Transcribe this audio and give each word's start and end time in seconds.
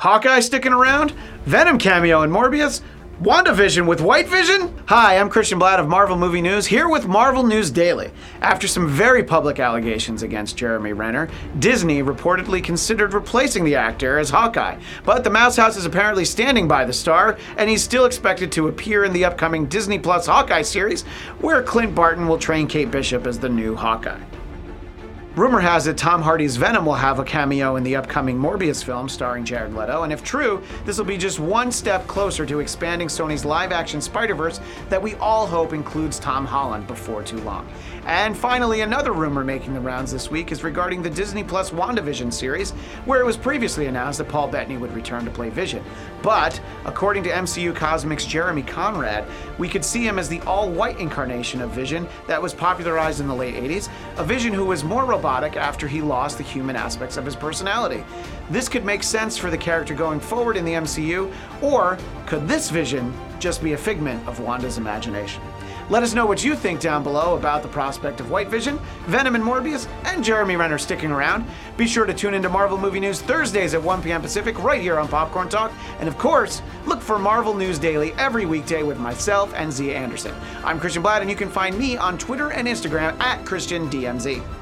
Hawkeye 0.00 0.40
sticking 0.40 0.72
around? 0.72 1.10
Venom 1.44 1.76
cameo 1.76 2.22
in 2.22 2.30
Morbius? 2.30 2.80
WandaVision 3.20 3.86
with 3.86 4.00
White 4.00 4.28
Vision? 4.28 4.74
Hi, 4.86 5.18
I'm 5.18 5.28
Christian 5.28 5.60
Bladt 5.60 5.78
of 5.78 5.88
Marvel 5.88 6.16
Movie 6.16 6.40
News, 6.40 6.64
here 6.66 6.88
with 6.88 7.06
Marvel 7.06 7.42
News 7.42 7.70
Daily. 7.70 8.10
After 8.40 8.66
some 8.66 8.88
very 8.88 9.22
public 9.22 9.60
allegations 9.60 10.22
against 10.22 10.56
Jeremy 10.56 10.94
Renner, 10.94 11.28
Disney 11.58 12.02
reportedly 12.02 12.64
considered 12.64 13.12
replacing 13.12 13.62
the 13.62 13.76
actor 13.76 14.18
as 14.18 14.30
Hawkeye. 14.30 14.80
But 15.04 15.22
the 15.22 15.28
Mouse 15.28 15.56
House 15.56 15.76
is 15.76 15.84
apparently 15.84 16.24
standing 16.24 16.66
by 16.66 16.86
the 16.86 16.94
star, 16.94 17.36
and 17.58 17.68
he's 17.68 17.84
still 17.84 18.06
expected 18.06 18.50
to 18.52 18.68
appear 18.68 19.04
in 19.04 19.12
the 19.12 19.26
upcoming 19.26 19.66
Disney 19.66 19.98
Plus 19.98 20.24
Hawkeye 20.24 20.62
series, 20.62 21.02
where 21.42 21.62
Clint 21.62 21.94
Barton 21.94 22.26
will 22.26 22.38
train 22.38 22.66
Kate 22.66 22.90
Bishop 22.90 23.26
as 23.26 23.38
the 23.38 23.50
new 23.50 23.76
Hawkeye. 23.76 24.18
Rumor 25.36 25.60
has 25.60 25.86
it 25.86 25.96
Tom 25.96 26.22
Hardy's 26.22 26.56
Venom 26.56 26.84
will 26.84 26.94
have 26.94 27.20
a 27.20 27.24
cameo 27.24 27.76
in 27.76 27.84
the 27.84 27.94
upcoming 27.94 28.36
Morbius 28.36 28.82
film 28.82 29.08
starring 29.08 29.44
Jared 29.44 29.72
Leto, 29.72 30.02
and 30.02 30.12
if 30.12 30.24
true, 30.24 30.60
this 30.84 30.98
will 30.98 31.04
be 31.04 31.16
just 31.16 31.38
one 31.38 31.70
step 31.70 32.04
closer 32.08 32.44
to 32.44 32.58
expanding 32.58 33.06
Sony's 33.06 33.44
live 33.44 33.70
action 33.70 34.00
Spider 34.00 34.34
Verse 34.34 34.58
that 34.88 35.00
we 35.00 35.14
all 35.14 35.46
hope 35.46 35.72
includes 35.72 36.18
Tom 36.18 36.44
Holland 36.44 36.88
before 36.88 37.22
too 37.22 37.38
long. 37.42 37.68
And 38.06 38.36
finally, 38.36 38.80
another 38.80 39.12
rumor 39.12 39.44
making 39.44 39.72
the 39.72 39.80
rounds 39.80 40.10
this 40.10 40.32
week 40.32 40.50
is 40.50 40.64
regarding 40.64 41.00
the 41.00 41.10
Disney 41.10 41.44
Plus 41.44 41.70
WandaVision 41.70 42.32
series, 42.32 42.72
where 43.04 43.20
it 43.20 43.24
was 43.24 43.36
previously 43.36 43.86
announced 43.86 44.18
that 44.18 44.28
Paul 44.28 44.48
Bettany 44.48 44.78
would 44.78 44.92
return 44.94 45.24
to 45.26 45.30
play 45.30 45.48
Vision. 45.48 45.84
But, 46.22 46.60
according 46.84 47.22
to 47.24 47.30
MCU 47.30 47.76
Cosmic's 47.76 48.24
Jeremy 48.24 48.62
Conrad, 48.62 49.24
we 49.58 49.68
could 49.68 49.84
see 49.84 50.04
him 50.04 50.18
as 50.18 50.28
the 50.28 50.40
all 50.40 50.70
white 50.70 50.98
incarnation 50.98 51.60
of 51.60 51.70
Vision 51.70 52.08
that 52.26 52.42
was 52.42 52.52
popularized 52.52 53.20
in 53.20 53.28
the 53.28 53.34
late 53.34 53.54
80s, 53.54 53.88
a 54.16 54.24
Vision 54.24 54.52
who 54.52 54.64
was 54.64 54.82
more 54.82 55.06
robotic 55.20 55.54
after 55.54 55.86
he 55.86 56.00
lost 56.00 56.38
the 56.38 56.42
human 56.42 56.76
aspects 56.76 57.18
of 57.18 57.26
his 57.26 57.36
personality. 57.36 58.02
This 58.48 58.70
could 58.70 58.86
make 58.86 59.02
sense 59.02 59.36
for 59.36 59.50
the 59.50 59.58
character 59.58 59.94
going 59.94 60.18
forward 60.18 60.56
in 60.56 60.64
the 60.64 60.72
MCU, 60.72 61.30
or 61.60 61.98
could 62.24 62.48
this 62.48 62.70
Vision 62.70 63.12
just 63.38 63.62
be 63.62 63.74
a 63.74 63.76
figment 63.76 64.26
of 64.26 64.40
Wanda's 64.40 64.78
imagination? 64.78 65.42
Let 65.90 66.02
us 66.02 66.14
know 66.14 66.24
what 66.24 66.42
you 66.42 66.54
think 66.54 66.80
down 66.80 67.02
below 67.02 67.36
about 67.36 67.62
the 67.62 67.68
prospect 67.68 68.20
of 68.20 68.30
White 68.30 68.48
Vision, 68.48 68.78
Venom 69.06 69.34
and 69.34 69.44
Morbius, 69.44 69.88
and 70.04 70.24
Jeremy 70.24 70.56
Renner 70.56 70.78
sticking 70.78 71.10
around. 71.10 71.44
Be 71.76 71.86
sure 71.86 72.06
to 72.06 72.14
tune 72.14 72.32
into 72.32 72.48
Marvel 72.48 72.78
Movie 72.78 73.00
News 73.00 73.20
Thursdays 73.20 73.74
at 73.74 73.82
1 73.82 74.02
p.m. 74.02 74.22
Pacific 74.22 74.58
right 74.62 74.80
here 74.80 74.98
on 74.98 75.08
Popcorn 75.08 75.50
Talk. 75.50 75.70
And 75.98 76.08
of 76.08 76.16
course, 76.16 76.62
look 76.86 77.02
for 77.02 77.18
Marvel 77.18 77.54
News 77.54 77.78
Daily 77.78 78.12
every 78.14 78.46
weekday 78.46 78.84
with 78.84 78.98
myself 78.98 79.52
and 79.54 79.70
Zia 79.70 79.96
Anderson. 79.96 80.34
I'm 80.64 80.80
Christian 80.80 81.02
Bladt, 81.02 81.20
and 81.20 81.28
you 81.28 81.36
can 81.36 81.50
find 81.50 81.76
me 81.76 81.98
on 81.98 82.16
Twitter 82.16 82.52
and 82.52 82.66
Instagram 82.66 83.20
at 83.20 83.44
ChristianDMZ. 83.44 84.59